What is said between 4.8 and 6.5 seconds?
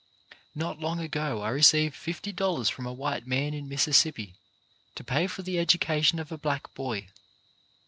to pay for the education of a